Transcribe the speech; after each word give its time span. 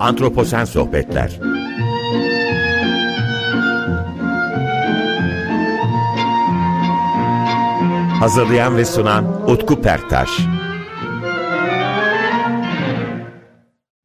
Antroposen 0.00 0.64
Sohbetler 0.64 1.40
Hazırlayan 8.20 8.76
ve 8.76 8.84
sunan 8.84 9.50
Utku 9.50 9.82
Perktaş 9.82 10.28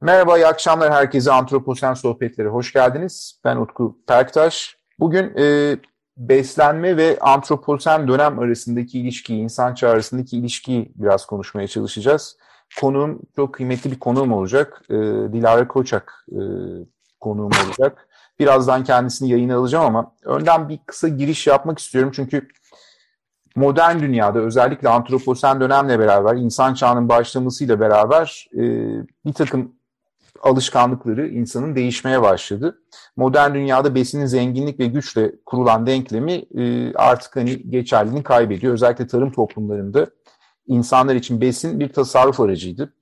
Merhaba, 0.01 0.37
iyi 0.37 0.47
akşamlar 0.47 0.93
herkese. 0.93 1.31
Antroposen 1.31 1.93
Sohbetleri 1.93 2.47
hoş 2.47 2.73
geldiniz. 2.73 3.39
Ben 3.45 3.55
Utku 3.57 3.97
Perktaş. 4.07 4.77
Bugün 4.99 5.33
e, 5.37 5.77
beslenme 6.17 6.97
ve 6.97 7.17
antroposen 7.21 8.07
dönem 8.07 8.39
arasındaki 8.39 8.99
ilişkiyi, 8.99 9.39
insan 9.43 9.73
çağı 9.73 9.91
arasındaki 9.91 10.37
ilişkiyi 10.37 10.91
biraz 10.95 11.25
konuşmaya 11.25 11.67
çalışacağız. 11.67 12.37
Konuğum 12.81 13.19
çok 13.35 13.53
kıymetli 13.53 13.91
bir 13.91 13.99
konuğum 13.99 14.33
olacak. 14.33 14.81
E, 14.89 14.93
Dilara 15.33 15.67
Koçak 15.67 16.25
e, 16.31 16.39
konuğum 17.19 17.51
olacak. 17.65 18.07
Birazdan 18.39 18.83
kendisini 18.83 19.29
yayına 19.29 19.57
alacağım 19.57 19.85
ama 19.85 20.11
önden 20.25 20.69
bir 20.69 20.79
kısa 20.85 21.07
giriş 21.07 21.47
yapmak 21.47 21.79
istiyorum. 21.79 22.11
Çünkü 22.15 22.47
modern 23.55 23.99
dünyada 23.99 24.39
özellikle 24.39 24.89
antroposen 24.89 25.61
dönemle 25.61 25.99
beraber, 25.99 26.35
insan 26.35 26.73
çağının 26.73 27.09
başlamasıyla 27.09 27.79
beraber 27.79 28.47
e, 28.53 28.61
bir 29.25 29.33
takım 29.33 29.75
alışkanlıkları 30.41 31.27
insanın 31.27 31.75
değişmeye 31.75 32.21
başladı. 32.21 32.81
Modern 33.15 33.53
dünyada 33.53 33.95
besinin 33.95 34.25
zenginlik 34.25 34.79
ve 34.79 34.85
güçle 34.85 35.31
kurulan 35.45 35.87
denklemi 35.87 36.31
e, 36.31 36.93
artık 36.93 37.35
hani 37.35 37.71
geçerliliğini 37.71 38.23
kaybediyor. 38.23 38.73
Özellikle 38.73 39.07
tarım 39.07 39.31
toplumlarında 39.31 40.07
insanlar 40.67 41.15
için 41.15 41.41
besin 41.41 41.79
bir 41.79 41.93
tasarruf 41.93 42.39
aracıydı. 42.39 42.93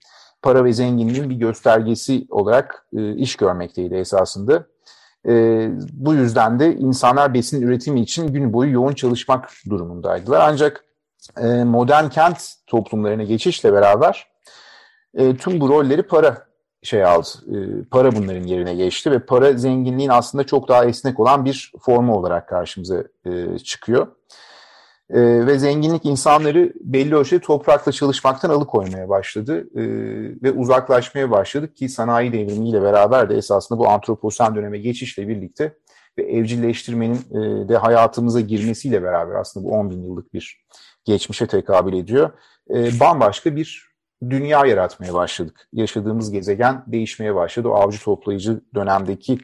Para 0.42 0.66
ve 0.66 0.74
zenginliğin 0.74 1.30
bir 1.30 1.36
göstergesi 1.36 2.28
olarak 2.30 2.88
e, 2.98 3.16
iş 3.16 3.36
görmekteydi 3.36 3.96
esasında. 3.96 4.66
E, 5.28 5.70
bu 5.94 6.14
yüzden 6.14 6.60
de 6.60 6.76
insanlar 6.76 7.34
besin 7.34 7.62
üretimi 7.62 8.02
için 8.02 8.28
gün 8.28 8.54
boyu 8.54 8.72
yoğun 8.72 8.94
çalışmak 8.94 9.50
durumundaydılar. 9.70 10.42
Ancak 10.42 10.86
e, 11.38 11.64
modern 11.64 12.10
kent 12.10 12.54
toplumlarına 12.68 13.24
geçişle 13.24 13.74
beraber 13.74 14.28
e, 15.14 15.36
tüm 15.36 15.60
bu 15.60 15.70
rolleri 15.70 16.04
para 16.04 16.48
şey 16.84 17.06
aldı. 17.06 17.28
E, 17.48 17.58
para 17.92 18.16
bunların 18.16 18.44
yerine 18.44 18.76
geçti 18.76 19.12
ve 19.12 19.20
para 19.20 19.54
zenginliğin 19.54 20.10
aslında 20.10 20.44
çok 20.44 20.68
daha 20.68 20.86
esnek 20.86 21.20
olan 21.20 21.46
bir 21.46 21.72
formu 21.82 22.16
olarak 22.16 22.50
karşımıza 22.50 23.04
e, 23.26 23.60
çıkıyor. 23.60 24.08
Ve 25.10 25.60
zenginlik 25.60 26.06
insanları 26.06 26.74
belli 26.82 27.16
ölçüde 27.16 27.40
toprakla 27.40 27.92
çalışmaktan 27.92 28.50
alıkoymaya 28.50 29.10
başladı 29.10 29.68
e, 29.76 29.84
ve 30.44 30.52
uzaklaşmaya 30.52 31.32
başladık 31.32 31.76
ki 31.76 31.90
sanayi 31.90 32.34
devrimiyle 32.34 32.82
beraber 32.82 33.30
de 33.30 33.36
esasında 33.36 33.80
bu 33.80 33.90
antroposen 33.90 34.56
döneme 34.56 34.78
geçişle 34.78 35.28
birlikte 35.28 35.74
ve 36.18 36.24
evcilleştirmenin 36.24 37.20
e, 37.32 37.70
de 37.70 37.78
hayatımıza 37.78 38.40
girmesiyle 38.40 39.04
beraber 39.04 39.36
aslında 39.36 39.66
bu 39.66 39.72
10 39.72 39.90
bin 39.90 40.04
yıllık 40.04 40.34
bir 40.34 40.66
geçmişe 41.06 41.48
tekabül 41.48 41.94
ediyor. 41.94 42.32
E, 42.70 43.00
bambaşka 43.00 43.56
bir 43.56 43.94
dünya 44.30 44.66
yaratmaya 44.66 45.14
başladık. 45.14 45.68
Yaşadığımız 45.74 46.32
gezegen 46.32 46.84
değişmeye 46.88 47.36
başladı. 47.36 47.68
O 47.68 47.74
avcı 47.74 48.04
toplayıcı 48.04 48.62
dönemdeki 48.76 49.38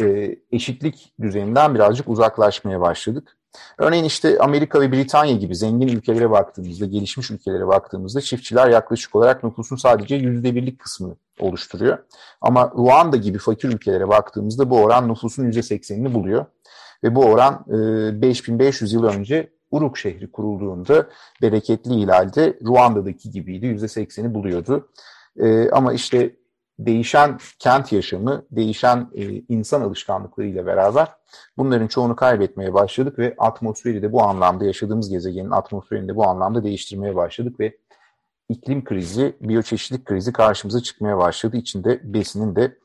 e, 0.00 0.36
eşitlik 0.52 1.14
düzeninden 1.20 1.74
birazcık 1.74 2.08
uzaklaşmaya 2.08 2.80
başladık. 2.80 3.36
Örneğin 3.78 4.04
işte 4.04 4.38
Amerika 4.38 4.80
ve 4.80 4.92
Britanya 4.92 5.34
gibi 5.34 5.56
zengin 5.56 5.88
ülkelere 5.88 6.30
baktığımızda, 6.30 6.86
gelişmiş 6.86 7.30
ülkelere 7.30 7.66
baktığımızda 7.66 8.20
çiftçiler 8.20 8.68
yaklaşık 8.68 9.16
olarak 9.16 9.44
nüfusun 9.44 9.76
sadece 9.76 10.14
yüzde 10.14 10.54
birlik 10.54 10.78
kısmını 10.78 11.16
oluşturuyor. 11.40 11.98
Ama 12.40 12.72
Ruanda 12.76 13.16
gibi 13.16 13.38
fakir 13.38 13.68
ülkelere 13.68 14.08
baktığımızda 14.08 14.70
bu 14.70 14.82
oran 14.82 15.08
nüfusun 15.08 15.44
yüzde 15.44 15.62
seksenini 15.62 16.14
buluyor. 16.14 16.46
Ve 17.04 17.14
bu 17.14 17.24
oran 17.24 17.64
e, 17.68 18.22
5500 18.22 18.92
yıl 18.92 19.04
önce 19.04 19.56
Uruk 19.70 19.98
şehri 19.98 20.30
kurulduğunda 20.30 21.06
bereketli 21.42 21.94
ilalde 21.94 22.58
Ruanda'daki 22.66 23.30
gibiydi. 23.30 23.66
%80'i 23.66 24.34
buluyordu. 24.34 24.88
E, 25.38 25.70
ama 25.70 25.92
işte 25.92 26.36
değişen 26.78 27.38
kent 27.58 27.92
yaşamı, 27.92 28.42
değişen 28.50 29.10
e, 29.14 29.24
insan 29.48 29.80
alışkanlıklarıyla 29.80 30.66
beraber 30.66 31.08
bunların 31.56 31.86
çoğunu 31.86 32.16
kaybetmeye 32.16 32.74
başladık 32.74 33.18
ve 33.18 33.34
atmosferi 33.38 34.02
de 34.02 34.12
bu 34.12 34.22
anlamda 34.22 34.64
yaşadığımız 34.64 35.10
gezegenin 35.10 35.50
atmosferini 35.50 36.08
de 36.08 36.16
bu 36.16 36.26
anlamda 36.26 36.64
değiştirmeye 36.64 37.16
başladık 37.16 37.60
ve 37.60 37.76
iklim 38.48 38.84
krizi, 38.84 39.36
biyoçeşitlik 39.40 40.04
krizi 40.04 40.32
karşımıza 40.32 40.80
çıkmaya 40.80 41.18
başladı. 41.18 41.56
İçinde 41.56 42.00
besinin 42.04 42.56
de 42.56 42.78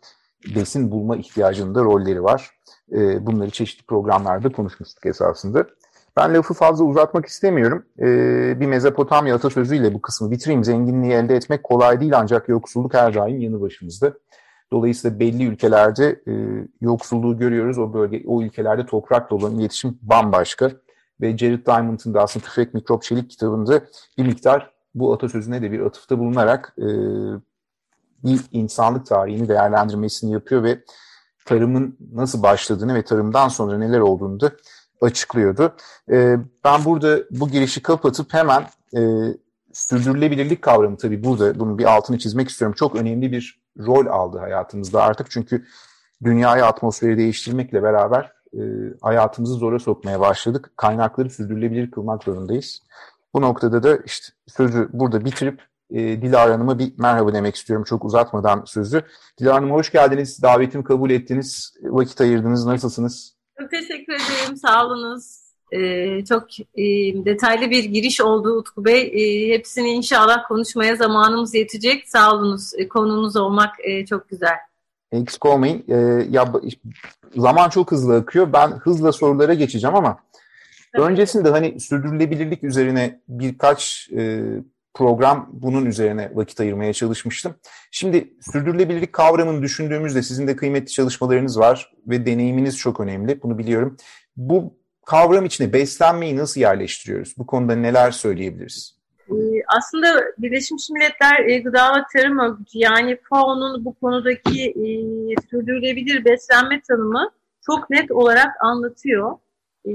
besin 0.55 0.91
bulma 0.91 1.17
ihtiyacının 1.17 1.75
da 1.75 1.83
rolleri 1.83 2.23
var. 2.23 2.49
E, 2.91 3.25
bunları 3.25 3.49
çeşitli 3.49 3.85
programlarda 3.85 4.51
konuşmuştuk 4.51 5.05
esasında. 5.05 5.67
Ben 6.17 6.33
lafı 6.33 6.53
fazla 6.53 6.85
uzatmak 6.85 7.25
istemiyorum. 7.25 7.85
Ee, 7.99 8.59
bir 8.59 8.65
Mezopotamya 8.65 9.35
atasözüyle 9.35 9.93
bu 9.93 10.01
kısmı 10.01 10.31
bitireyim. 10.31 10.63
Zenginliği 10.63 11.13
elde 11.13 11.35
etmek 11.35 11.63
kolay 11.63 11.99
değil 11.99 12.19
ancak 12.19 12.49
yoksulluk 12.49 12.93
her 12.93 13.13
daim 13.13 13.39
yanı 13.39 13.61
başımızda. 13.61 14.13
Dolayısıyla 14.71 15.19
belli 15.19 15.45
ülkelerde 15.45 16.21
e, 16.27 16.33
yoksulluğu 16.81 17.37
görüyoruz. 17.37 17.77
O 17.77 17.93
bölge, 17.93 18.23
o 18.27 18.41
ülkelerde 18.41 18.85
toprakla 18.85 19.35
olan 19.35 19.59
iletişim 19.59 19.99
bambaşka. 20.01 20.71
Ve 21.21 21.37
Jared 21.37 21.65
Diamond'ın 21.65 22.13
da 22.13 22.21
aslında 22.21 22.45
Tüfek 22.45 22.73
Mikrop 22.73 23.03
Çelik 23.03 23.29
kitabında 23.29 23.81
bir 24.17 24.25
miktar 24.25 24.71
bu 24.95 25.13
atasözüne 25.13 25.61
de 25.61 25.71
bir 25.71 25.79
atıfta 25.79 26.19
bulunarak 26.19 26.75
e, 26.77 26.87
bir 28.23 28.39
insanlık 28.51 29.05
tarihini 29.05 29.49
değerlendirmesini 29.49 30.31
yapıyor 30.31 30.63
ve 30.63 30.83
tarımın 31.45 31.97
nasıl 32.13 32.43
başladığını 32.43 32.95
ve 32.95 33.03
tarımdan 33.03 33.47
sonra 33.47 33.77
neler 33.77 33.99
olduğunu 33.99 34.39
da 34.39 34.51
açıklıyordu. 35.01 35.75
E, 36.11 36.37
ben 36.63 36.85
burada 36.85 37.19
bu 37.31 37.49
girişi 37.49 37.81
kapatıp 37.81 38.33
hemen 38.33 38.61
e, 38.97 39.01
sürdürülebilirlik 39.73 40.61
kavramı 40.61 40.97
tabii 40.97 41.23
burada 41.23 41.59
bunun 41.59 41.77
bir 41.77 41.85
altını 41.85 42.19
çizmek 42.19 42.49
istiyorum. 42.49 42.75
Çok 42.79 42.95
önemli 42.95 43.31
bir 43.31 43.61
rol 43.79 44.05
aldı 44.05 44.37
hayatımızda 44.37 45.03
artık 45.03 45.31
çünkü 45.31 45.65
dünyayı 46.23 46.65
atmosferi 46.65 47.17
değiştirmekle 47.17 47.83
beraber 47.83 48.31
e, 48.53 48.59
hayatımızı 49.01 49.53
zora 49.53 49.79
sokmaya 49.79 50.19
başladık. 50.19 50.71
Kaynakları 50.77 51.29
sürdürülebilir 51.29 51.91
kılmak 51.91 52.23
zorundayız. 52.23 52.81
Bu 53.33 53.41
noktada 53.41 53.83
da 53.83 53.97
işte 54.05 54.27
sözü 54.47 54.89
burada 54.93 55.25
bitirip 55.25 55.61
e, 55.91 56.21
Dilara 56.21 56.53
Hanım'a 56.53 56.79
bir 56.79 56.93
merhaba 56.97 57.33
demek 57.33 57.55
istiyorum 57.55 57.83
çok 57.83 58.05
uzatmadan 58.05 58.63
sözü. 58.65 59.01
Dilara 59.39 59.55
Hanım 59.55 59.71
hoş 59.71 59.91
geldiniz, 59.91 60.41
davetimi 60.41 60.83
kabul 60.83 61.09
ettiniz, 61.09 61.73
vakit 61.83 62.21
ayırdınız, 62.21 62.65
nasılsınız? 62.65 63.40
Çok 63.61 63.71
teşekkür 63.71 64.13
ederim. 64.13 64.57
Sağ 64.57 64.85
olunuz. 64.85 65.41
Ee, 65.71 66.25
çok 66.25 66.59
e, 66.59 66.83
detaylı 67.25 67.69
bir 67.69 67.83
giriş 67.83 68.21
oldu 68.21 68.49
Utku 68.57 68.85
Bey. 68.85 69.01
E, 69.01 69.53
hepsini 69.53 69.89
inşallah 69.89 70.47
konuşmaya 70.47 70.95
zamanımız 70.95 71.55
yetecek. 71.55 72.09
Sağ 72.09 72.33
olunuz. 72.35 72.71
E, 72.77 72.87
konunuz 72.87 73.35
olmak 73.35 73.75
e, 73.83 74.05
çok 74.05 74.29
güzel. 74.29 74.55
Eksik 75.11 75.45
olmayın. 75.45 75.83
E, 75.87 75.95
ya 76.29 76.53
zaman 77.35 77.69
çok 77.69 77.91
hızlı 77.91 78.15
akıyor. 78.15 78.53
Ben 78.53 78.67
hızla 78.67 79.11
sorulara 79.11 79.53
geçeceğim 79.53 79.95
ama 79.95 80.17
evet. 80.93 81.07
öncesinde 81.07 81.49
hani 81.49 81.79
sürdürülebilirlik 81.79 82.63
üzerine 82.63 83.19
birkaç 83.27 84.09
e, 84.17 84.43
program 84.93 85.49
bunun 85.53 85.85
üzerine 85.85 86.31
vakit 86.33 86.59
ayırmaya 86.59 86.93
çalışmıştım. 86.93 87.55
Şimdi 87.91 88.33
sürdürülebilirlik 88.41 89.13
kavramını 89.13 89.61
düşündüğümüzde 89.61 90.23
sizin 90.23 90.47
de 90.47 90.55
kıymetli 90.55 90.91
çalışmalarınız 90.91 91.59
var 91.59 91.93
ve 92.07 92.25
deneyiminiz 92.25 92.77
çok 92.77 92.99
önemli. 92.99 93.41
Bunu 93.41 93.57
biliyorum. 93.57 93.97
Bu 94.37 94.77
kavram 95.05 95.45
içine 95.45 95.73
beslenmeyi 95.73 96.37
nasıl 96.37 96.61
yerleştiriyoruz? 96.61 97.37
Bu 97.37 97.45
konuda 97.45 97.75
neler 97.75 98.11
söyleyebiliriz? 98.11 99.01
Ee, 99.29 99.33
aslında 99.77 100.23
Birleşmiş 100.37 100.89
Milletler 100.89 101.45
e, 101.45 101.59
Gıda 101.59 101.95
ve 101.95 102.03
Tarım 102.13 102.39
Örgütü 102.39 102.77
yani 102.77 103.17
FAO'nun 103.29 103.85
bu 103.85 103.93
konudaki 103.93 104.69
e, 104.69 104.85
sürdürülebilir 105.49 106.25
beslenme 106.25 106.81
tanımı 106.81 107.31
çok 107.65 107.89
net 107.89 108.11
olarak 108.11 108.51
anlatıyor. 108.63 109.31
E, 109.85 109.91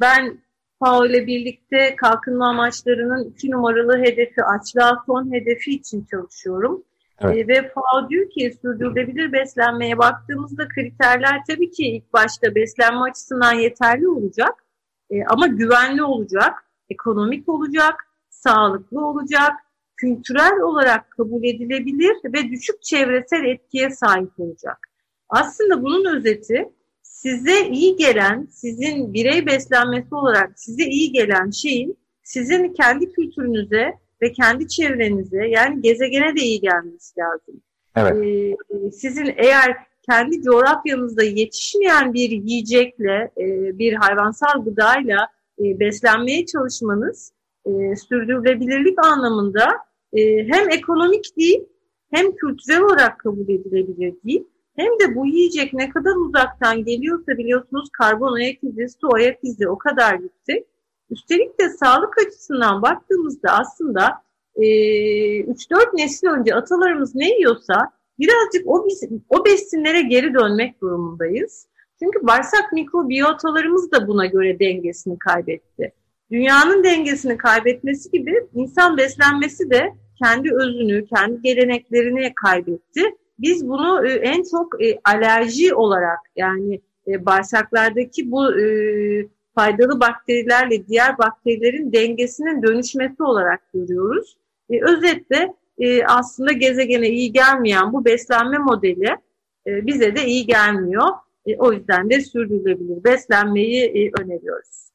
ben 0.00 0.38
FAO 0.80 1.06
ile 1.06 1.26
birlikte 1.26 1.96
kalkınma 1.96 2.48
amaçlarının 2.48 3.30
iki 3.30 3.50
numaralı 3.50 3.98
hedefi, 3.98 4.44
açlığa 4.44 5.02
son 5.06 5.32
hedefi 5.32 5.70
için 5.70 6.06
çalışıyorum. 6.10 6.84
Evet. 7.20 7.36
E, 7.36 7.48
ve 7.48 7.68
FAO 7.68 8.08
diyor 8.10 8.30
ki 8.30 8.52
sürdürülebilir 8.62 9.32
beslenmeye 9.32 9.98
baktığımızda 9.98 10.68
kriterler 10.68 11.40
tabii 11.48 11.70
ki 11.70 11.86
ilk 11.86 12.12
başta 12.12 12.54
beslenme 12.54 13.00
açısından 13.00 13.52
yeterli 13.52 14.08
olacak. 14.08 14.64
E, 15.10 15.24
ama 15.24 15.46
güvenli 15.46 16.02
olacak, 16.02 16.54
ekonomik 16.90 17.48
olacak, 17.48 17.94
sağlıklı 18.28 19.06
olacak, 19.06 19.52
kültürel 19.96 20.60
olarak 20.60 21.10
kabul 21.10 21.44
edilebilir 21.44 22.16
ve 22.24 22.50
düşük 22.50 22.82
çevresel 22.82 23.44
etkiye 23.44 23.90
sahip 23.90 24.32
olacak. 24.38 24.78
Aslında 25.28 25.82
bunun 25.82 26.16
özeti 26.16 26.72
size 27.22 27.68
iyi 27.68 27.96
gelen, 27.96 28.48
sizin 28.50 29.14
birey 29.14 29.46
beslenmesi 29.46 30.14
olarak 30.14 30.60
size 30.60 30.84
iyi 30.84 31.12
gelen 31.12 31.50
şeyin 31.50 31.98
sizin 32.22 32.72
kendi 32.72 33.12
kültürünüze 33.12 33.92
ve 34.22 34.32
kendi 34.32 34.68
çevrenize 34.68 35.46
yani 35.46 35.82
gezegene 35.82 36.36
de 36.36 36.40
iyi 36.40 36.60
gelmesi 36.60 37.20
lazım. 37.20 37.62
Evet. 37.96 38.24
E, 38.24 38.90
sizin 38.90 39.34
eğer 39.36 39.76
kendi 40.10 40.42
coğrafyanızda 40.42 41.22
yetişmeyen 41.22 42.14
bir 42.14 42.30
yiyecekle, 42.30 43.30
e, 43.38 43.78
bir 43.78 43.92
hayvansal 43.92 44.64
gıdayla 44.64 45.28
e, 45.58 45.80
beslenmeye 45.80 46.46
çalışmanız 46.46 47.32
e, 47.64 47.96
sürdürülebilirlik 47.96 49.04
anlamında 49.04 49.68
e, 50.12 50.48
hem 50.48 50.70
ekonomik 50.70 51.36
değil 51.36 51.64
hem 52.10 52.36
kültürel 52.36 52.80
olarak 52.80 53.18
kabul 53.18 53.48
edilebilir 53.48 54.14
değil. 54.24 54.44
Hem 54.80 54.98
de 54.98 55.16
bu 55.16 55.26
yiyecek 55.26 55.72
ne 55.72 55.90
kadar 55.90 56.16
uzaktan 56.16 56.84
geliyorsa 56.84 57.38
biliyorsunuz 57.38 57.88
karbon 57.92 58.32
ayak 58.32 58.64
izi, 58.64 58.86
su 59.00 59.14
ayak 59.14 59.38
izi 59.42 59.68
o 59.68 59.78
kadar 59.78 60.18
yüksek. 60.18 60.66
Üstelik 61.10 61.60
de 61.60 61.68
sağlık 61.68 62.18
açısından 62.26 62.82
baktığımızda 62.82 63.50
aslında 63.50 64.22
e, 64.56 64.62
3-4 64.62 65.96
nesil 65.96 66.26
önce 66.26 66.54
atalarımız 66.54 67.14
ne 67.14 67.28
yiyorsa 67.28 67.92
birazcık 68.18 68.66
o, 68.66 68.86
o 69.28 69.44
besinlere 69.44 70.02
geri 70.02 70.34
dönmek 70.34 70.80
durumundayız. 70.80 71.66
Çünkü 72.02 72.26
bağırsak 72.26 72.72
mikrobiyotalarımız 72.72 73.92
da 73.92 74.08
buna 74.08 74.26
göre 74.26 74.58
dengesini 74.58 75.18
kaybetti. 75.18 75.92
Dünyanın 76.30 76.84
dengesini 76.84 77.36
kaybetmesi 77.36 78.10
gibi 78.10 78.34
insan 78.54 78.96
beslenmesi 78.96 79.70
de 79.70 79.94
kendi 80.24 80.54
özünü, 80.54 81.06
kendi 81.06 81.42
geleneklerini 81.42 82.32
kaybetti. 82.34 83.02
Biz 83.42 83.68
bunu 83.68 84.06
e, 84.06 84.12
en 84.12 84.42
çok 84.50 84.84
e, 84.84 85.00
alerji 85.04 85.74
olarak 85.74 86.18
yani 86.36 86.80
e, 87.08 87.26
bağırsaklardaki 87.26 88.30
bu 88.30 88.50
faydalı 89.54 90.00
bakterilerle 90.00 90.86
diğer 90.86 91.18
bakterilerin 91.18 91.92
dengesinin 91.92 92.62
dönüşmesi 92.62 93.22
olarak 93.22 93.72
görüyoruz. 93.72 94.36
Özetle 94.70 95.54
aslında 96.06 96.52
gezegene 96.52 97.08
iyi 97.08 97.32
gelmeyen 97.32 97.92
bu 97.92 98.04
beslenme 98.04 98.58
modeli 98.58 99.16
bize 99.66 100.16
de 100.16 100.26
iyi 100.26 100.46
gelmiyor. 100.46 101.08
O 101.58 101.72
yüzden 101.72 102.10
de 102.10 102.20
sürdürülebilir 102.20 103.04
beslenmeyi 103.04 104.12
öneriyoruz. 104.20 104.90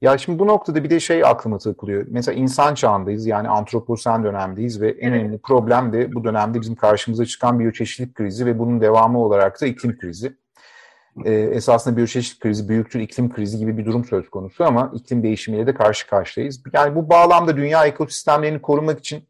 Ya 0.00 0.18
şimdi 0.18 0.38
bu 0.38 0.46
noktada 0.46 0.84
bir 0.84 0.90
de 0.90 1.00
şey 1.00 1.24
aklıma 1.24 1.58
takılıyor. 1.58 2.06
Mesela 2.08 2.38
insan 2.38 2.74
çağındayız 2.74 3.26
yani 3.26 3.48
antroposen 3.48 4.24
dönemdeyiz 4.24 4.80
ve 4.80 4.90
en 4.90 5.12
önemli 5.12 5.38
problem 5.38 5.92
de 5.92 6.14
bu 6.14 6.24
dönemde 6.24 6.60
bizim 6.60 6.74
karşımıza 6.74 7.26
çıkan 7.26 7.58
biyoçeşitlilik 7.58 8.14
krizi 8.14 8.46
ve 8.46 8.58
bunun 8.58 8.80
devamı 8.80 9.18
olarak 9.18 9.60
da 9.60 9.66
iklim 9.66 9.98
krizi. 9.98 10.36
Ee, 11.24 11.32
esasında 11.32 11.96
biyoçeşitlilik 11.96 12.42
krizi 12.42 12.68
büyüktür 12.68 13.00
iklim 13.00 13.32
krizi 13.32 13.58
gibi 13.58 13.78
bir 13.78 13.86
durum 13.86 14.04
söz 14.04 14.30
konusu 14.30 14.64
ama 14.64 14.92
iklim 14.94 15.22
değişimiyle 15.22 15.66
de 15.66 15.74
karşı 15.74 16.06
karşıyayız. 16.06 16.62
Yani 16.72 16.94
bu 16.94 17.10
bağlamda 17.10 17.56
dünya 17.56 17.86
ekosistemlerini 17.86 18.62
korumak 18.62 18.98
için 18.98 19.24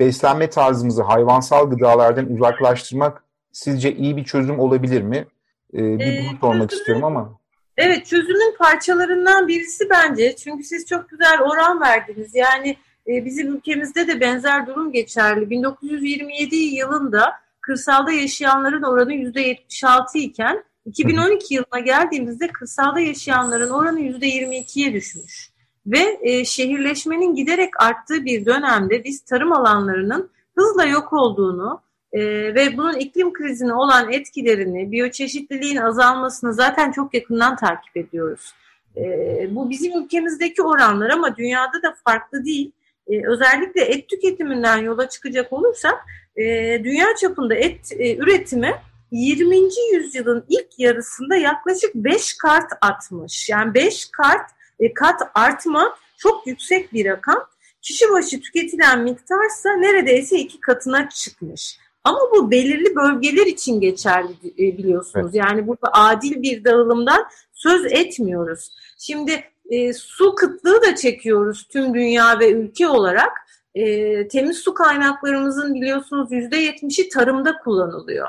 beslenme 0.00 0.50
tarzımızı 0.50 1.02
hayvansal 1.02 1.70
gıdalardan 1.70 2.32
uzaklaştırmak 2.32 3.24
sizce 3.52 3.94
iyi 3.94 4.16
bir 4.16 4.24
çözüm 4.24 4.58
olabilir 4.58 5.02
mi? 5.02 5.26
Ee, 5.74 5.98
bir 5.98 6.06
ee, 6.06 6.24
bunu 6.30 6.38
sormak 6.40 6.72
istiyorum 6.72 7.04
ama. 7.04 7.43
Evet 7.76 8.06
çözümün 8.06 8.56
parçalarından 8.58 9.48
birisi 9.48 9.90
bence. 9.90 10.36
Çünkü 10.36 10.64
siz 10.64 10.86
çok 10.86 11.08
güzel 11.08 11.40
oran 11.40 11.80
verdiniz. 11.80 12.34
Yani 12.34 12.76
e, 13.06 13.24
bizim 13.24 13.54
ülkemizde 13.56 14.08
de 14.08 14.20
benzer 14.20 14.66
durum 14.66 14.92
geçerli. 14.92 15.50
1927 15.50 16.56
yılında 16.56 17.32
kırsalda 17.60 18.12
yaşayanların 18.12 18.82
oranı 18.82 19.14
%76 19.14 20.18
iken 20.18 20.64
2012 20.86 21.54
yılına 21.54 21.78
geldiğimizde 21.78 22.48
kırsalda 22.48 23.00
yaşayanların 23.00 23.70
oranı 23.70 24.00
%22'ye 24.00 24.92
düşmüş. 24.92 25.50
Ve 25.86 26.18
e, 26.22 26.44
şehirleşmenin 26.44 27.34
giderek 27.34 27.82
arttığı 27.82 28.24
bir 28.24 28.46
dönemde 28.46 29.04
biz 29.04 29.20
tarım 29.20 29.52
alanlarının 29.52 30.30
hızla 30.56 30.84
yok 30.84 31.12
olduğunu, 31.12 31.80
e, 32.14 32.20
ve 32.54 32.76
bunun 32.76 32.94
iklim 32.94 33.32
krizine 33.32 33.74
olan 33.74 34.12
etkilerini, 34.12 34.92
biyoçeşitliliğin 34.92 35.76
azalmasını 35.76 36.54
zaten 36.54 36.92
çok 36.92 37.14
yakından 37.14 37.56
takip 37.56 37.96
ediyoruz. 37.96 38.54
E, 38.96 39.02
bu 39.50 39.70
bizim 39.70 40.02
ülkemizdeki 40.02 40.62
oranlar 40.62 41.10
ama 41.10 41.36
dünyada 41.36 41.82
da 41.82 41.94
farklı 42.04 42.44
değil. 42.44 42.72
E, 43.06 43.26
özellikle 43.26 43.80
et 43.80 44.08
tüketiminden 44.08 44.76
yola 44.76 45.08
çıkacak 45.08 45.52
olursak 45.52 45.94
e, 46.36 46.44
dünya 46.84 47.06
çapında 47.20 47.54
et 47.54 47.92
e, 47.98 48.16
üretimi 48.16 48.74
20. 49.10 49.56
yüzyılın 49.92 50.44
ilk 50.48 50.78
yarısında 50.78 51.36
yaklaşık 51.36 51.94
5 51.94 52.34
kart 52.36 52.72
atmış. 52.80 53.48
Yani 53.48 53.74
5 53.74 54.08
kart 54.12 54.50
e, 54.80 54.94
kat 54.94 55.20
artma 55.34 55.96
çok 56.16 56.46
yüksek 56.46 56.92
bir 56.92 57.06
rakam. 57.06 57.48
Kişi 57.82 58.10
başı 58.10 58.40
tüketilen 58.40 59.00
miktarsa 59.00 59.72
neredeyse 59.72 60.38
iki 60.38 60.60
katına 60.60 61.08
çıkmış. 61.08 61.78
Ama 62.04 62.20
bu 62.32 62.50
belirli 62.50 62.96
bölgeler 62.96 63.46
için 63.46 63.80
geçerli 63.80 64.32
e, 64.58 64.78
biliyorsunuz. 64.78 65.34
Evet. 65.34 65.34
Yani 65.34 65.66
burada 65.66 65.92
adil 65.92 66.42
bir 66.42 66.64
dağılımdan 66.64 67.26
söz 67.52 67.86
etmiyoruz. 67.86 68.70
Şimdi 68.98 69.44
e, 69.70 69.92
su 69.92 70.34
kıtlığı 70.34 70.82
da 70.82 70.94
çekiyoruz 70.94 71.68
tüm 71.68 71.94
dünya 71.94 72.38
ve 72.38 72.50
ülke 72.50 72.88
olarak. 72.88 73.32
E, 73.74 74.28
temiz 74.28 74.58
su 74.58 74.74
kaynaklarımızın 74.74 75.74
biliyorsunuz 75.74 76.32
yüzde 76.32 76.56
yetmişi 76.56 77.08
tarımda 77.08 77.58
kullanılıyor. 77.58 78.28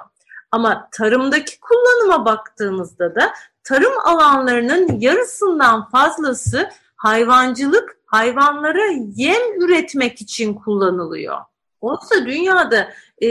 Ama 0.52 0.90
tarımdaki 0.92 1.60
kullanıma 1.60 2.26
baktığımızda 2.26 3.16
da 3.16 3.34
tarım 3.64 3.94
alanlarının 4.04 5.00
yarısından 5.00 5.90
fazlası 5.90 6.70
hayvancılık, 6.96 7.98
hayvanlara 8.06 8.86
yem 9.16 9.62
üretmek 9.62 10.22
için 10.22 10.54
kullanılıyor. 10.54 11.38
Oysa 11.82 12.26
dünyada 12.26 12.90
e, 13.22 13.28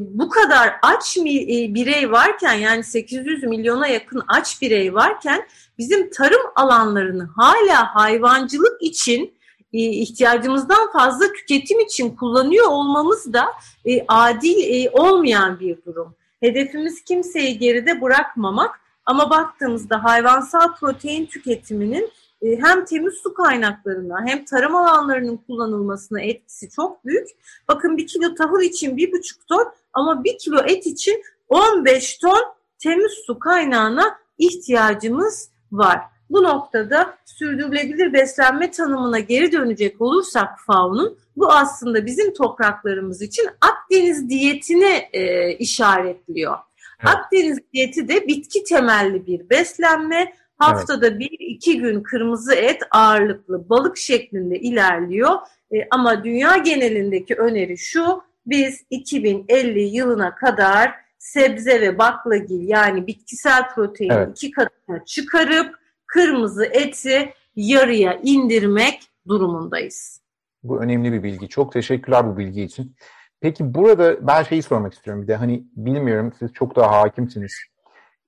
bu 0.00 0.28
kadar 0.28 0.74
aç 0.82 1.16
mi, 1.16 1.42
e, 1.42 1.74
birey 1.74 2.12
varken 2.12 2.54
yani 2.54 2.84
800 2.84 3.42
milyona 3.42 3.86
yakın 3.86 4.22
aç 4.28 4.62
birey 4.62 4.94
varken 4.94 5.48
bizim 5.78 6.10
tarım 6.10 6.42
alanlarını 6.56 7.28
hala 7.36 7.94
hayvancılık 7.94 8.82
için 8.82 9.38
e, 9.72 9.78
ihtiyacımızdan 9.78 10.92
fazla 10.92 11.32
tüketim 11.32 11.80
için 11.80 12.16
kullanıyor 12.16 12.66
olmamız 12.66 13.32
da 13.32 13.46
e, 13.84 14.04
adil 14.08 14.56
e, 14.58 14.90
olmayan 14.90 15.60
bir 15.60 15.84
durum. 15.86 16.14
Hedefimiz 16.40 17.04
kimseyi 17.04 17.58
geride 17.58 18.00
bırakmamak 18.00 18.80
ama 19.06 19.30
baktığımızda 19.30 20.04
hayvansal 20.04 20.74
protein 20.74 21.26
tüketiminin 21.26 22.10
hem 22.42 22.84
temiz 22.84 23.14
su 23.14 23.34
kaynaklarına 23.34 24.26
hem 24.26 24.44
tarım 24.44 24.76
alanlarının 24.76 25.36
kullanılmasına 25.36 26.20
etkisi 26.20 26.70
çok 26.70 27.04
büyük. 27.04 27.28
Bakın 27.68 27.96
bir 27.96 28.06
kilo 28.06 28.34
tahıl 28.34 28.60
için 28.60 28.96
bir 28.96 29.12
buçuk 29.12 29.46
ton 29.46 29.72
ama 29.92 30.24
bir 30.24 30.38
kilo 30.38 30.60
et 30.66 30.86
için 30.86 31.22
15 31.48 32.18
ton 32.18 32.44
temiz 32.78 33.12
su 33.26 33.38
kaynağına 33.38 34.18
ihtiyacımız 34.38 35.50
var. 35.72 36.00
Bu 36.30 36.42
noktada 36.42 37.18
sürdürülebilir 37.24 38.12
beslenme 38.12 38.70
tanımına 38.70 39.18
geri 39.18 39.52
dönecek 39.52 40.00
olursak 40.00 40.48
FAO'nun 40.66 41.18
bu 41.36 41.52
aslında 41.52 42.06
bizim 42.06 42.34
topraklarımız 42.34 43.22
için 43.22 43.48
Akdeniz 43.60 44.28
diyetine 44.28 45.08
e, 45.12 45.52
işaretliyor. 45.52 46.56
Evet. 47.00 47.14
Akdeniz 47.14 47.58
diyeti 47.72 48.08
de 48.08 48.26
bitki 48.26 48.64
temelli 48.64 49.26
bir 49.26 49.50
beslenme 49.50 50.32
Haftada 50.58 51.06
evet. 51.06 51.20
bir 51.20 51.36
iki 51.38 51.78
gün 51.78 52.02
kırmızı 52.02 52.54
et 52.54 52.82
ağırlıklı 52.90 53.68
balık 53.68 53.96
şeklinde 53.96 54.58
ilerliyor. 54.58 55.30
E, 55.72 55.76
ama 55.90 56.24
dünya 56.24 56.56
genelindeki 56.56 57.34
öneri 57.34 57.78
şu, 57.78 58.22
biz 58.46 58.84
2050 58.90 59.80
yılına 59.80 60.34
kadar 60.34 60.94
sebze 61.18 61.80
ve 61.80 61.98
baklagil 61.98 62.68
yani 62.68 63.06
bitkisel 63.06 63.68
protein 63.74 64.10
evet. 64.10 64.28
iki 64.30 64.50
katına 64.50 65.04
çıkarıp 65.04 65.74
kırmızı 66.06 66.64
eti 66.64 67.34
yarıya 67.56 68.20
indirmek 68.22 69.02
durumundayız. 69.28 70.20
Bu 70.62 70.80
önemli 70.80 71.12
bir 71.12 71.22
bilgi. 71.22 71.48
Çok 71.48 71.72
teşekkürler 71.72 72.26
bu 72.26 72.38
bilgi 72.38 72.62
için. 72.62 72.96
Peki 73.40 73.74
burada 73.74 74.26
ben 74.26 74.42
şeyi 74.42 74.62
sormak 74.62 74.94
istiyorum 74.94 75.22
bir 75.22 75.28
de 75.28 75.36
hani 75.36 75.64
bilmiyorum 75.76 76.32
siz 76.38 76.52
çok 76.52 76.76
daha 76.76 77.00
hakimsiniz. 77.00 77.52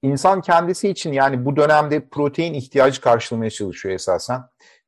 İnsan 0.02 0.40
kendisi 0.40 0.88
için 0.88 1.12
yani 1.12 1.44
bu 1.44 1.56
dönemde 1.56 2.08
protein 2.08 2.54
ihtiyacı 2.54 3.00
karşılamaya 3.00 3.50
çalışıyor 3.50 3.94
esasen. 3.94 4.42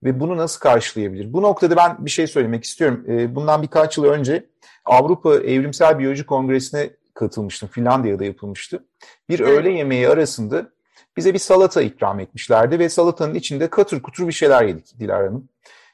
Ve 0.05 0.21
bunu 0.21 0.37
nasıl 0.37 0.61
karşılayabilir? 0.61 1.33
Bu 1.33 1.43
noktada 1.43 1.77
ben 1.77 1.97
bir 2.05 2.11
şey 2.11 2.27
söylemek 2.27 2.65
istiyorum. 2.65 3.05
Ee, 3.09 3.35
bundan 3.35 3.63
birkaç 3.63 3.99
yıl 3.99 4.05
önce 4.05 4.47
Avrupa 4.85 5.35
Evrimsel 5.35 5.99
Biyoloji 5.99 6.27
Kongresi'ne 6.27 6.91
katılmıştım. 7.15 7.69
Finlandiya'da 7.69 8.25
yapılmıştı. 8.25 8.85
Bir 9.29 9.41
öğle 9.41 9.71
yemeği 9.71 10.09
arasında 10.09 10.71
bize 11.17 11.35
bir 11.35 11.39
salata 11.39 11.83
ikram 11.83 12.21
etmişlerdi 12.21 12.79
ve 12.79 12.89
salatanın 12.89 13.35
içinde 13.35 13.71
katır 13.71 14.03
kutur 14.03 14.29
bir 14.29 14.33
şeyler 14.33 14.65
yedik 14.65 14.99
Dilara 14.99 15.27
Hanım. 15.27 15.49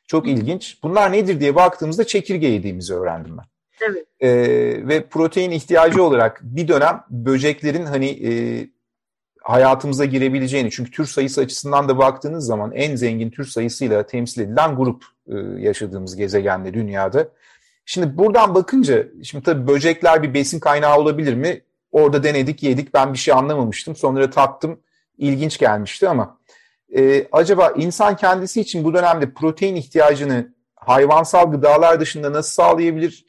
Çok 0.06 0.28
ilginç. 0.28 0.78
Bunlar 0.82 1.12
nedir 1.12 1.40
diye 1.40 1.54
baktığımızda 1.54 2.06
çekirge 2.06 2.46
yediğimizi 2.46 2.94
öğrendim 2.94 3.38
ben. 3.38 3.44
Evet. 3.80 4.06
Ee, 4.20 4.88
ve 4.88 5.06
protein 5.06 5.50
ihtiyacı 5.50 6.02
olarak 6.02 6.40
bir 6.42 6.68
dönem 6.68 7.04
böceklerin 7.10 7.86
hani 7.86 8.06
e, 8.06 8.30
hayatımıza 9.48 10.04
girebileceğini 10.04 10.70
çünkü 10.70 10.90
tür 10.90 11.06
sayısı 11.06 11.40
açısından 11.40 11.88
da 11.88 11.98
baktığınız 11.98 12.46
zaman 12.46 12.72
en 12.72 12.96
zengin 12.96 13.30
tür 13.30 13.44
sayısıyla 13.44 14.06
temsil 14.06 14.40
edilen 14.40 14.76
grup 14.76 15.04
e, 15.26 15.34
yaşadığımız 15.58 16.16
gezegende 16.16 16.74
dünyada. 16.74 17.28
Şimdi 17.86 18.18
buradan 18.18 18.54
bakınca, 18.54 19.06
şimdi 19.22 19.44
tabii 19.44 19.66
böcekler 19.66 20.22
bir 20.22 20.34
besin 20.34 20.60
kaynağı 20.60 20.98
olabilir 20.98 21.34
mi? 21.34 21.60
Orada 21.92 22.22
denedik, 22.22 22.62
yedik. 22.62 22.94
Ben 22.94 23.12
bir 23.12 23.18
şey 23.18 23.34
anlamamıştım. 23.34 23.96
Sonra 23.96 24.30
tattım. 24.30 24.80
İlginç 25.18 25.58
gelmişti 25.58 26.08
ama 26.08 26.38
e, 26.96 27.28
acaba 27.32 27.72
insan 27.76 28.16
kendisi 28.16 28.60
için 28.60 28.84
bu 28.84 28.94
dönemde 28.94 29.30
protein 29.34 29.76
ihtiyacını 29.76 30.54
hayvansal 30.74 31.50
gıdalar 31.50 32.00
dışında 32.00 32.32
nasıl 32.32 32.50
sağlayabilir? 32.50 33.26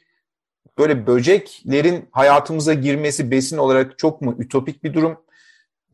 Böyle 0.78 1.06
böceklerin 1.06 2.08
hayatımıza 2.12 2.74
girmesi 2.74 3.30
besin 3.30 3.58
olarak 3.58 3.98
çok 3.98 4.20
mu 4.20 4.36
ütopik 4.38 4.84
bir 4.84 4.94
durum? 4.94 5.16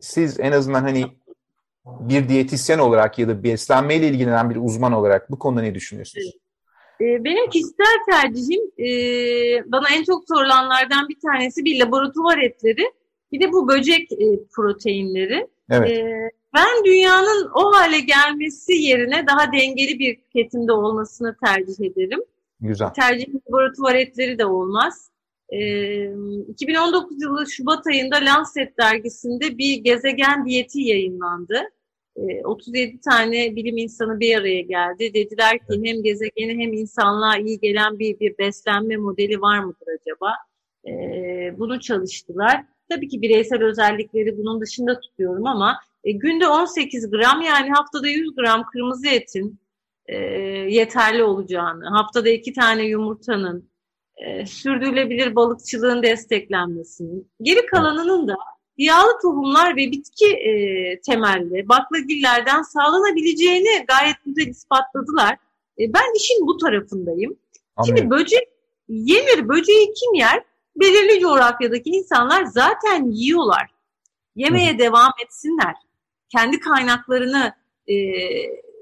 Siz 0.00 0.40
en 0.40 0.52
azından 0.52 0.82
hani 0.82 1.04
bir 1.86 2.28
diyetisyen 2.28 2.78
olarak 2.78 3.18
ya 3.18 3.28
da 3.28 3.42
beslenmeyle 3.42 4.08
ilgilenen 4.08 4.50
bir 4.50 4.56
uzman 4.56 4.92
olarak 4.92 5.30
bu 5.30 5.38
konuda 5.38 5.62
ne 5.62 5.74
düşünüyorsunuz? 5.74 6.32
Ee, 7.00 7.24
benim 7.24 7.50
kişisel 7.50 7.96
tercihim 8.10 8.60
e, 8.78 8.88
bana 9.72 9.86
en 9.94 10.04
çok 10.04 10.24
sorulanlardan 10.28 11.08
bir 11.08 11.16
tanesi 11.20 11.64
bir 11.64 11.80
laboratuvar 11.80 12.38
etleri 12.38 12.92
bir 13.32 13.40
de 13.40 13.52
bu 13.52 13.68
böcek 13.68 14.12
e, 14.12 14.26
proteinleri. 14.56 15.46
Evet. 15.70 15.90
Ee, 15.90 16.30
ben 16.54 16.84
dünyanın 16.84 17.50
o 17.54 17.72
hale 17.74 18.00
gelmesi 18.00 18.72
yerine 18.72 19.26
daha 19.26 19.52
dengeli 19.52 19.98
bir 19.98 20.20
tüketimde 20.20 20.72
olmasını 20.72 21.36
tercih 21.44 21.84
ederim. 21.84 22.20
Güzel. 22.60 22.88
Tercih 22.88 23.26
laboratuvar 23.34 23.94
etleri 23.94 24.38
de 24.38 24.46
olmaz. 24.46 25.10
Ee, 25.52 26.12
2019 26.48 27.22
yılı 27.22 27.46
Şubat 27.46 27.86
ayında 27.86 28.16
Lancet 28.16 28.78
dergisinde 28.78 29.58
bir 29.58 29.76
gezegen 29.76 30.46
diyeti 30.46 30.80
yayınlandı. 30.80 31.62
37 32.44 33.00
tane 33.00 33.56
bilim 33.56 33.76
insanı 33.76 34.20
bir 34.20 34.38
araya 34.38 34.60
geldi. 34.60 35.14
Dediler 35.14 35.58
ki 35.58 35.80
hem 35.84 36.02
gezegene 36.02 36.52
hem 36.52 36.72
insanlığa 36.72 37.36
iyi 37.38 37.60
gelen 37.60 37.98
bir, 37.98 38.20
bir 38.20 38.38
beslenme 38.38 38.96
modeli 38.96 39.40
var 39.40 39.58
mıdır 39.58 39.86
acaba? 40.00 40.32
Bunu 41.58 41.80
çalıştılar. 41.80 42.64
Tabii 42.88 43.08
ki 43.08 43.22
bireysel 43.22 43.62
özellikleri 43.62 44.38
bunun 44.38 44.60
dışında 44.60 45.00
tutuyorum 45.00 45.46
ama 45.46 45.80
e, 46.04 46.12
günde 46.12 46.48
18 46.48 47.10
gram 47.10 47.42
yani 47.42 47.70
haftada 47.70 48.08
100 48.08 48.34
gram 48.34 48.64
kırmızı 48.72 49.08
etin 49.08 49.60
yeterli 50.68 51.22
olacağını, 51.22 51.88
haftada 51.88 52.28
iki 52.28 52.52
tane 52.52 52.84
yumurtanın, 52.84 53.70
e, 54.16 54.46
sürdürülebilir 54.46 55.34
balıkçılığın 55.34 56.02
desteklenmesinin, 56.02 57.30
geri 57.42 57.66
kalanının 57.66 58.28
da 58.28 58.36
yağlı 58.78 59.18
tohumlar 59.22 59.76
ve 59.76 59.90
bitki 59.90 60.26
e, 60.26 61.00
temelli 61.00 61.68
baklagillerden 61.68 62.62
sağlanabileceğini 62.62 63.84
gayet 63.88 64.16
güzel 64.26 64.50
ispatladılar. 64.50 65.32
E, 65.78 65.92
ben 65.92 66.16
işin 66.16 66.46
bu 66.46 66.56
tarafındayım. 66.56 67.36
Anladım. 67.76 67.96
Şimdi 67.96 68.10
böcek 68.10 68.48
yenir, 68.88 69.48
böceği 69.48 69.86
kim 69.94 70.14
yer? 70.14 70.42
Belirli 70.76 71.20
coğrafyadaki 71.20 71.90
insanlar 71.90 72.44
zaten 72.44 73.10
yiyorlar. 73.10 73.70
Yemeye 74.36 74.74
Hı. 74.74 74.78
devam 74.78 75.12
etsinler. 75.24 75.74
Kendi 76.28 76.60
kaynaklarını 76.60 77.52
e, 77.88 77.94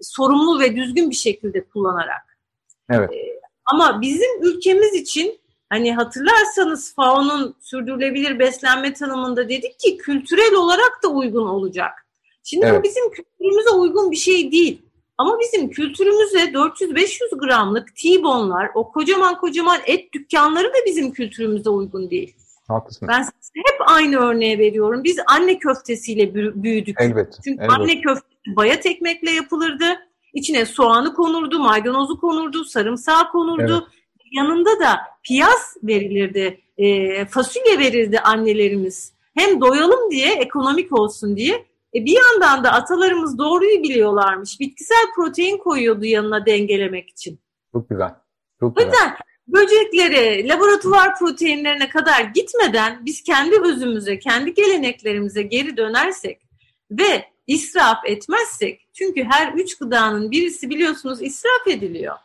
sorumlu 0.03 0.61
ve 0.61 0.77
düzgün 0.77 1.11
bir 1.11 1.15
şekilde 1.15 1.65
kullanarak. 1.65 2.39
Evet. 2.91 3.13
E, 3.13 3.34
ama 3.67 4.01
bizim 4.01 4.43
ülkemiz 4.43 4.95
için 4.95 5.41
Hani 5.75 5.95
hatırlarsanız 5.95 6.95
FAO'nun 6.95 7.57
sürdürülebilir 7.61 8.39
beslenme 8.39 8.93
tanımında 8.93 9.49
dedik 9.49 9.79
ki 9.79 9.97
kültürel 9.97 10.55
olarak 10.55 11.01
da 11.03 11.09
uygun 11.09 11.47
olacak. 11.47 11.91
Şimdi 12.45 12.67
evet. 12.67 12.79
bu 12.79 12.83
bizim 12.83 13.11
kültürümüze 13.11 13.71
uygun 13.71 14.11
bir 14.11 14.17
şey 14.17 14.53
değil. 14.53 14.83
Ama 15.19 15.39
bizim 15.41 15.71
kültürümüze 15.71 16.39
400-500 16.39 17.39
gramlık 17.39 17.97
T-bone'lar, 17.97 18.71
o 18.75 18.93
kocaman 18.93 19.41
kocaman 19.41 19.81
et 19.87 20.13
dükkanları 20.13 20.69
da 20.69 20.79
bizim 20.87 21.13
kültürümüze 21.13 21.71
uygun 21.71 22.11
değil. 22.11 22.35
Haklısın. 22.69 23.09
Ben 23.09 23.23
hep 23.55 23.81
aynı 23.87 24.17
örneğe 24.17 24.59
veriyorum. 24.59 25.05
Biz 25.05 25.17
anne 25.27 25.59
köftesiyle 25.59 26.35
büyüdük. 26.35 27.01
Elbette. 27.01 27.37
Çünkü 27.45 27.63
elbette. 27.63 27.75
anne 27.75 28.01
köftesi 28.01 28.57
bayat 28.57 28.87
ekmekle 28.87 29.31
yapılırdı. 29.31 29.85
İçine 30.35 30.67
soğanı 30.67 31.15
konurdu, 31.15 31.59
maydanozu 31.59 32.21
konurdu, 32.21 32.65
sarımsağı 32.65 33.31
konurdu. 33.31 33.89
Evet 33.89 34.05
yanında 34.35 34.81
da 34.81 35.01
piyaz 35.23 35.77
verilirdi, 35.83 36.61
e, 36.79 37.27
fasulye 37.27 37.79
verirdi 37.79 38.21
annelerimiz. 38.21 39.13
Hem 39.35 39.61
doyalım 39.61 40.11
diye, 40.11 40.35
ekonomik 40.35 40.99
olsun 40.99 41.37
diye. 41.37 41.55
E, 41.95 42.05
bir 42.05 42.17
yandan 42.17 42.65
da 42.65 42.73
atalarımız 42.73 43.39
doğruyu 43.39 43.83
biliyorlarmış. 43.83 44.61
Bitkisel 44.61 45.07
protein 45.17 45.59
koyuyordu 45.59 46.05
yanına 46.05 46.47
dengelemek 46.47 47.11
için. 47.11 47.41
Çok 47.73 47.91
güzel. 47.91 48.15
Çok 48.61 48.77
güzel. 48.77 48.91
O 48.93 49.55
böceklere, 49.55 50.49
laboratuvar 50.49 51.19
proteinlerine 51.19 51.89
kadar 51.89 52.21
gitmeden 52.21 53.03
biz 53.05 53.23
kendi 53.23 53.61
özümüze, 53.61 54.19
kendi 54.19 54.55
geleneklerimize 54.55 55.43
geri 55.43 55.77
dönersek 55.77 56.41
ve 56.91 57.25
israf 57.47 57.99
etmezsek, 58.05 58.89
çünkü 58.93 59.25
her 59.25 59.53
üç 59.53 59.79
gıdanın 59.79 60.31
birisi 60.31 60.71
biliyorsunuz 60.71 61.23
israf 61.23 61.67
ediliyor. 61.67 62.17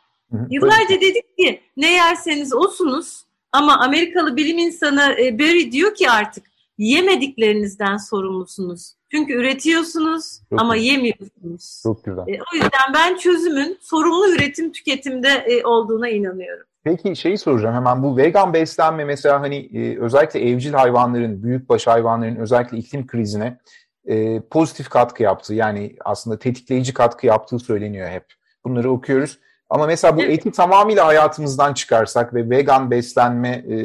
Yıllarca 0.49 1.01
dedik 1.01 1.37
ki 1.37 1.61
ne 1.77 1.93
yerseniz 1.93 2.53
osunuz 2.53 3.23
ama 3.51 3.77
Amerikalı 3.79 4.37
bilim 4.37 4.57
insanı 4.57 5.15
e, 5.19 5.39
Barry 5.39 5.71
diyor 5.71 5.95
ki 5.95 6.09
artık 6.09 6.45
yemediklerinizden 6.77 7.97
sorumlusunuz. 7.97 8.93
Çünkü 9.11 9.33
üretiyorsunuz 9.33 10.39
Çok 10.49 10.61
ama 10.61 10.75
güzel. 10.75 10.91
yemiyorsunuz. 10.91 11.79
Çok 11.83 12.05
güzel. 12.05 12.21
E, 12.21 12.39
o 12.53 12.55
yüzden 12.55 12.93
ben 12.93 13.17
çözümün 13.17 13.77
sorumlu 13.81 14.33
üretim 14.35 14.71
tüketimde 14.71 15.29
e, 15.29 15.65
olduğuna 15.65 16.09
inanıyorum. 16.09 16.65
Peki 16.83 17.15
şeyi 17.15 17.37
soracağım 17.37 17.75
hemen 17.75 18.03
bu 18.03 18.17
vegan 18.17 18.53
beslenme 18.53 19.05
mesela 19.05 19.41
hani 19.41 19.55
e, 19.73 19.99
özellikle 19.99 20.49
evcil 20.49 20.73
hayvanların, 20.73 21.43
büyükbaş 21.43 21.87
hayvanların 21.87 22.35
özellikle 22.35 22.77
iklim 22.77 23.07
krizine 23.07 23.57
e, 24.05 24.41
pozitif 24.41 24.89
katkı 24.89 25.23
yaptığı 25.23 25.53
yani 25.53 25.95
aslında 26.05 26.39
tetikleyici 26.39 26.93
katkı 26.93 27.27
yaptığı 27.27 27.59
söyleniyor 27.59 28.09
hep. 28.09 28.25
Bunları 28.65 28.91
okuyoruz. 28.91 29.39
Ama 29.69 29.85
mesela 29.87 30.17
bu 30.17 30.21
eti 30.21 30.51
tamamıyla 30.51 31.07
hayatımızdan 31.07 31.73
çıkarsak 31.73 32.33
ve 32.33 32.49
vegan 32.49 32.91
beslenme 32.91 33.49
e, 33.49 33.75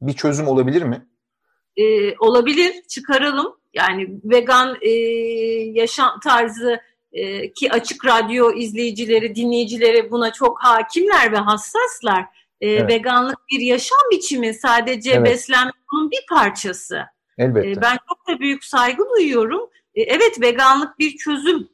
bir 0.00 0.12
çözüm 0.12 0.48
olabilir 0.48 0.82
mi? 0.82 1.06
E, 1.76 2.16
olabilir, 2.18 2.72
çıkaralım. 2.88 3.56
Yani 3.74 4.08
vegan 4.24 4.76
e, 4.82 4.90
yaşam 5.80 6.20
tarzı 6.20 6.80
e, 7.12 7.52
ki 7.52 7.72
açık 7.72 8.04
radyo 8.04 8.52
izleyicileri, 8.52 9.34
dinleyicileri 9.34 10.10
buna 10.10 10.32
çok 10.32 10.62
hakimler 10.62 11.32
ve 11.32 11.36
hassaslar. 11.36 12.24
E, 12.60 12.70
evet. 12.70 12.90
Veganlık 12.90 13.38
bir 13.52 13.60
yaşam 13.60 13.98
biçimi, 14.12 14.54
sadece 14.54 15.10
evet. 15.10 15.26
beslenme 15.26 15.72
bunun 15.92 16.10
bir 16.10 16.24
parçası. 16.30 17.13
Elbette. 17.38 17.70
E, 17.70 17.82
ben 17.82 17.98
çok 18.08 18.28
da 18.28 18.40
büyük 18.40 18.64
saygı 18.64 19.04
duyuyorum. 19.16 19.70
E, 19.94 20.02
evet 20.02 20.40
veganlık 20.40 20.98
bir 20.98 21.16
çözüm. 21.16 21.68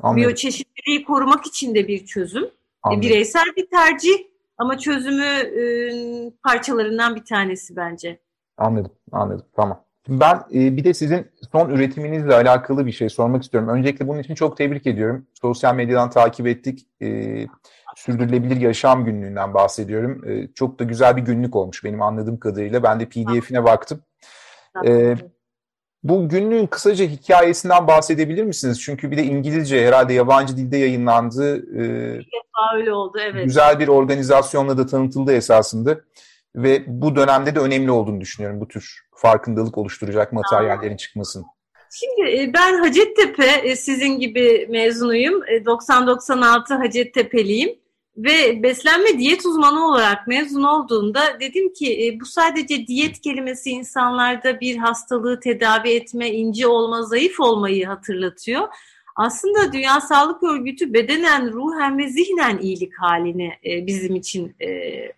Anladım. 0.00 0.22
Biyoçeşitliliği 0.22 1.04
korumak 1.04 1.46
için 1.46 1.74
de 1.74 1.88
bir 1.88 2.06
çözüm. 2.06 2.50
Anladım. 2.82 3.02
Bireysel 3.02 3.46
bir 3.56 3.70
tercih 3.70 4.18
ama 4.58 4.78
çözümü 4.78 6.32
parçalarından 6.44 7.16
bir 7.16 7.24
tanesi 7.24 7.76
bence. 7.76 8.20
Anladım, 8.56 8.92
anladım. 9.12 9.46
Tamam. 9.56 9.84
Ben 10.08 10.36
e, 10.54 10.76
bir 10.76 10.84
de 10.84 10.94
sizin 10.94 11.26
son 11.52 11.70
üretiminizle 11.70 12.34
alakalı 12.34 12.86
bir 12.86 12.92
şey 12.92 13.08
sormak 13.08 13.42
istiyorum. 13.42 13.68
Öncelikle 13.68 14.08
bunun 14.08 14.18
için 14.18 14.34
çok 14.34 14.56
tebrik 14.56 14.86
ediyorum. 14.86 15.26
Sosyal 15.34 15.74
medyadan 15.74 16.10
takip 16.10 16.46
ettik. 16.46 16.86
E, 17.02 17.46
sürdürülebilir 17.96 18.56
yaşam 18.56 19.04
günlüğünden 19.04 19.54
bahsediyorum. 19.54 20.28
E, 20.28 20.48
çok 20.54 20.78
da 20.78 20.84
güzel 20.84 21.16
bir 21.16 21.22
günlük 21.22 21.56
olmuş 21.56 21.84
benim 21.84 22.02
anladığım 22.02 22.38
kadarıyla. 22.38 22.82
Ben 22.82 23.00
de 23.00 23.08
PDF'ine 23.08 23.64
baktım. 23.64 24.00
E, 24.86 25.14
bu 26.02 26.28
günlüğün 26.28 26.66
kısaca 26.66 27.04
hikayesinden 27.04 27.86
bahsedebilir 27.86 28.44
misiniz? 28.44 28.80
Çünkü 28.82 29.10
bir 29.10 29.16
de 29.16 29.24
İngilizce 29.24 29.86
herhalde 29.86 30.12
yabancı 30.12 30.56
dilde 30.56 30.76
yayınlandı. 30.76 31.56
Ee, 31.56 32.20
öyle 32.76 32.92
oldu 32.92 33.18
evet. 33.22 33.44
Güzel 33.44 33.78
bir 33.78 33.88
organizasyonla 33.88 34.78
da 34.78 34.86
tanıtıldı 34.86 35.32
esasında. 35.32 36.00
Ve 36.56 36.84
bu 36.86 37.16
dönemde 37.16 37.54
de 37.54 37.60
önemli 37.60 37.90
olduğunu 37.90 38.20
düşünüyorum 38.20 38.60
bu 38.60 38.68
tür 38.68 39.00
farkındalık 39.14 39.78
oluşturacak 39.78 40.32
materyallerin 40.32 40.96
çıkmasının. 40.96 41.46
Şimdi 41.92 42.30
e, 42.30 42.52
ben 42.54 42.78
Hacettepe 42.78 43.46
e, 43.46 43.76
sizin 43.76 44.18
gibi 44.18 44.66
mezunuyum. 44.70 45.42
90-96 45.42 46.74
e, 46.74 46.76
Hacettepe'liyim. 46.76 47.78
Ve 48.18 48.62
beslenme 48.62 49.18
diyet 49.18 49.46
uzmanı 49.46 49.86
olarak 49.86 50.26
mezun 50.26 50.62
olduğumda 50.62 51.40
dedim 51.40 51.72
ki 51.72 52.06
e, 52.06 52.20
bu 52.20 52.24
sadece 52.24 52.86
diyet 52.86 53.20
kelimesi 53.20 53.70
insanlarda 53.70 54.60
bir 54.60 54.76
hastalığı 54.76 55.40
tedavi 55.40 55.90
etme, 55.90 56.30
ince 56.30 56.66
olma, 56.66 57.02
zayıf 57.02 57.40
olmayı 57.40 57.86
hatırlatıyor. 57.86 58.68
Aslında 59.16 59.72
Dünya 59.72 60.00
Sağlık 60.00 60.42
Örgütü 60.42 60.92
bedenen, 60.92 61.52
ruhen 61.52 61.98
ve 61.98 62.08
zihnen 62.08 62.58
iyilik 62.58 62.92
halini 63.00 63.52
e, 63.64 63.86
bizim 63.86 64.16
için 64.16 64.56
e, 64.60 64.68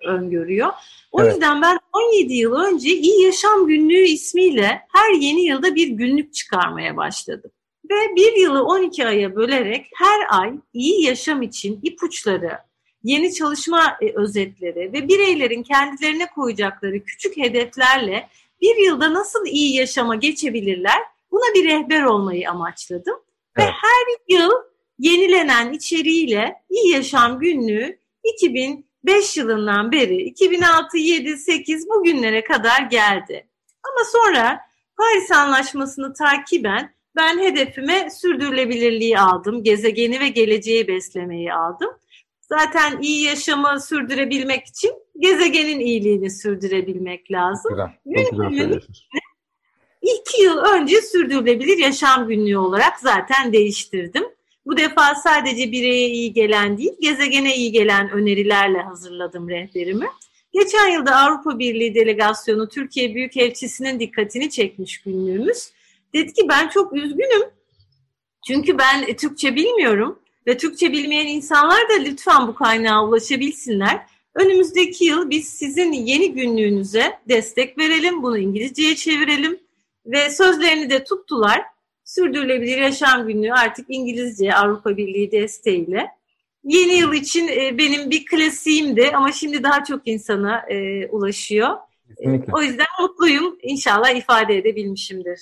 öngörüyor. 0.07 0.73
O 1.13 1.23
evet. 1.23 1.33
yüzden 1.33 1.63
ben 1.63 1.79
17 1.93 2.35
yıl 2.35 2.53
önce 2.53 2.89
İyi 2.89 3.25
Yaşam 3.25 3.67
Günlüğü 3.67 4.05
ismiyle 4.05 4.81
her 4.93 5.15
yeni 5.15 5.43
yılda 5.43 5.75
bir 5.75 5.89
günlük 5.89 6.35
çıkarmaya 6.35 6.97
başladım. 6.97 7.51
Ve 7.91 8.17
bir 8.17 8.37
yılı 8.37 8.65
12 8.65 9.07
aya 9.07 9.37
bölerek 9.37 9.87
her 9.95 10.41
ay 10.41 10.53
iyi 10.73 11.07
yaşam 11.07 11.43
için 11.43 11.81
ipuçları, 11.83 12.59
yeni 13.03 13.35
çalışma 13.35 13.97
e, 14.01 14.13
özetleri 14.15 14.93
ve 14.93 15.09
bireylerin 15.09 15.63
kendilerine 15.63 16.27
koyacakları 16.27 17.05
küçük 17.05 17.37
hedeflerle 17.37 18.29
bir 18.61 18.77
yılda 18.77 19.15
nasıl 19.15 19.47
iyi 19.47 19.77
yaşama 19.77 20.15
geçebilirler 20.15 21.03
buna 21.31 21.55
bir 21.55 21.65
rehber 21.65 22.03
olmayı 22.03 22.51
amaçladım. 22.51 23.17
Evet. 23.57 23.69
Ve 23.69 23.73
her 23.73 24.37
yıl 24.39 24.51
yenilenen 24.99 25.73
içeriğiyle 25.73 26.55
iyi 26.71 26.93
yaşam 26.93 27.41
günlüğü 27.41 27.99
2005 28.25 29.37
yılından 29.37 29.93
beri 29.93 30.17
2006, 30.17 30.99
7, 30.99 31.37
8 31.37 31.89
bugünlere 31.89 32.45
kadar 32.45 32.83
geldi. 32.83 33.47
Ama 33.83 34.05
sonra 34.05 34.61
Paris 34.97 35.31
Anlaşması'nı 35.31 36.15
takiben 36.15 36.95
ben 37.17 37.39
hedefime 37.39 38.11
sürdürülebilirliği 38.11 39.19
aldım. 39.19 39.63
Gezegeni 39.63 40.21
ve 40.21 40.29
geleceği 40.29 40.89
beslemeyi 40.89 41.53
aldım. 41.53 41.91
Zaten 42.51 43.03
iyi 43.03 43.23
yaşamı 43.23 43.81
sürdürebilmek 43.81 44.67
için 44.67 44.93
gezegenin 45.19 45.81
iyiliğini 45.81 46.31
sürdürebilmek 46.31 47.31
lazım. 47.31 47.73
Güzel. 48.07 48.25
Çok 48.31 48.51
güzel 48.51 48.81
İki 50.03 50.43
yıl 50.43 50.59
önce 50.59 51.03
sürdürülebilir 51.03 51.79
yaşam 51.79 52.29
günlüğü 52.29 52.59
olarak 52.59 53.01
zaten 53.01 53.53
değiştirdim. 53.53 54.25
Bu 54.67 54.77
defa 54.77 55.15
sadece 55.15 55.73
bireye 55.73 56.09
iyi 56.09 56.33
gelen 56.33 56.79
değil, 56.79 56.93
gezegene 57.01 57.57
iyi 57.57 57.73
gelen 57.73 58.11
önerilerle 58.11 58.79
hazırladım 58.79 59.49
rehberimi. 59.49 60.07
Geçen 60.53 60.89
yılda 60.89 61.17
Avrupa 61.17 61.59
Birliği 61.59 61.95
delegasyonu 61.95 62.69
Türkiye 62.69 63.15
Büyükelçisi'nin 63.15 64.01
dikkatini 64.01 64.51
çekmiş 64.51 64.99
günlüğümüz. 64.99 65.71
Dedi 66.15 66.33
ki 66.33 66.43
ben 66.49 66.69
çok 66.69 66.93
üzgünüm. 66.93 67.43
Çünkü 68.47 68.79
ben 68.79 69.03
e, 69.03 69.17
Türkçe 69.17 69.55
bilmiyorum 69.55 70.19
ve 70.51 70.57
Türkçe 70.57 70.93
bilmeyen 70.93 71.27
insanlar 71.27 71.89
da 71.89 71.95
lütfen 72.05 72.49
bu 72.49 72.55
kaynağa 72.55 73.05
ulaşabilsinler. 73.05 74.07
Önümüzdeki 74.35 75.05
yıl 75.05 75.31
biz 75.31 75.49
sizin 75.49 75.93
yeni 75.93 76.33
günlüğünüze 76.33 77.19
destek 77.29 77.79
verelim, 77.79 78.23
bunu 78.23 78.39
İngilizceye 78.39 78.97
çevirelim 78.97 79.61
ve 80.07 80.31
sözlerini 80.31 80.91
de 80.91 81.05
tuttular. 81.05 81.63
Sürdürülebilir 82.05 82.77
Yaşam 82.77 83.29
Günlüğü 83.29 83.53
artık 83.53 83.87
İngilizce 83.89 84.55
Avrupa 84.55 84.97
Birliği 84.97 85.33
desteğiyle. 85.33 86.09
Yeni 86.65 86.99
yıl 86.99 87.13
için 87.13 87.49
e, 87.49 87.79
benim 87.79 88.11
bir 88.11 88.25
klasiğimdi 88.25 89.11
ama 89.15 89.33
şimdi 89.33 89.63
daha 89.63 89.85
çok 89.85 90.09
insana 90.09 90.63
e, 90.69 91.07
ulaşıyor. 91.07 91.77
Kesinlikle. 92.09 92.53
O 92.53 92.63
yüzden 92.63 92.87
mutluyum. 93.01 93.59
İnşallah 93.63 94.11
ifade 94.11 94.57
edebilmişimdir. 94.57 95.41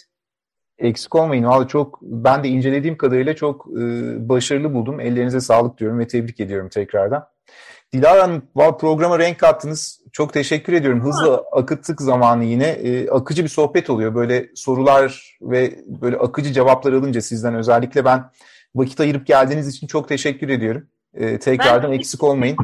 Eksik 0.79 1.15
olmayın. 1.15 1.45
Vallahi 1.45 1.69
çok 1.69 1.99
ben 2.03 2.45
de 2.45 2.49
incelediğim 2.49 2.97
kadarıyla 2.97 3.37
çok 3.37 3.67
e, 3.67 3.83
başarılı 4.29 4.75
buldum. 4.75 5.01
Ellerinize 5.01 5.41
sağlık 5.41 5.79
diyorum 5.79 5.99
ve 5.99 6.07
tebrik 6.07 6.41
ediyorum 6.41 6.69
tekrardan. 6.69 7.29
Dilara 7.93 8.23
Hanım 8.23 8.43
programa 8.79 9.19
renk 9.19 9.39
kattınız. 9.39 10.01
Çok 10.13 10.33
teşekkür 10.33 10.73
ediyorum. 10.73 11.05
Hızlı 11.05 11.45
akıttık 11.53 12.01
zamanı 12.01 12.45
yine. 12.45 12.67
E, 12.69 13.09
akıcı 13.11 13.45
bir 13.45 13.49
sohbet 13.49 13.91
oluyor. 13.91 14.15
Böyle 14.15 14.49
sorular 14.55 15.39
ve 15.41 15.79
böyle 15.87 16.17
akıcı 16.17 16.53
cevaplar 16.53 16.93
alınca 16.93 17.21
sizden 17.21 17.55
özellikle 17.55 18.05
ben 18.05 18.31
vakit 18.75 19.01
ayırıp 19.01 19.27
geldiğiniz 19.27 19.69
için 19.69 19.87
çok 19.87 20.09
teşekkür 20.09 20.49
ediyorum. 20.49 20.89
E, 21.15 21.39
tekrardan 21.39 21.91
ben, 21.93 21.99
eksik 21.99 22.23
olmayın. 22.23 22.57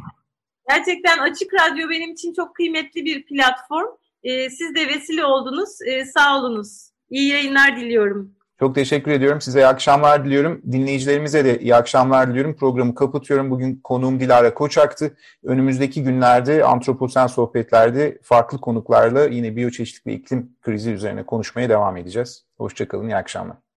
Gerçekten 0.69 1.19
Açık 1.19 1.55
Radyo 1.55 1.91
benim 1.91 2.13
için 2.13 2.33
çok 2.33 2.55
kıymetli 2.55 3.05
bir 3.05 3.27
platform. 3.27 3.89
E, 4.23 4.51
siz 4.51 4.75
de 4.75 4.89
vesile 4.89 5.25
oldunuz. 5.25 5.83
E, 5.87 6.05
sağ 6.05 6.39
olunuz. 6.39 6.94
İyi 7.11 7.29
yayınlar 7.29 7.77
diliyorum. 7.77 8.35
Çok 8.59 8.75
teşekkür 8.75 9.11
ediyorum. 9.11 9.41
Size 9.41 9.61
iyi 9.61 9.67
akşamlar 9.67 10.25
diliyorum. 10.25 10.63
Dinleyicilerimize 10.73 11.45
de 11.45 11.59
iyi 11.59 11.75
akşamlar 11.75 12.29
diliyorum. 12.29 12.57
Programı 12.57 12.95
kapatıyorum. 12.95 13.51
Bugün 13.51 13.81
konuğum 13.85 14.21
Dilara 14.21 14.55
Koçak'tı. 14.55 15.17
Önümüzdeki 15.45 16.03
günlerde 16.03 16.65
antroposen 16.65 17.27
sohbetlerde 17.27 18.19
farklı 18.23 18.61
konuklarla 18.61 19.25
yine 19.25 19.57
biyoçeşitlik 19.57 20.07
ve 20.07 20.13
iklim 20.13 20.57
krizi 20.63 20.91
üzerine 20.91 21.27
konuşmaya 21.27 21.69
devam 21.69 21.97
edeceğiz. 21.97 22.47
Hoşçakalın, 22.59 23.09
iyi 23.09 23.17
akşamlar. 23.17 23.65